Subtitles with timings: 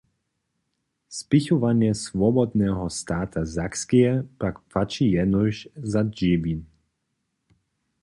[1.09, 5.43] Spěchowanje Swobodneho stata Sakskeje pak płaći jeno
[5.91, 6.61] za Dźěwin.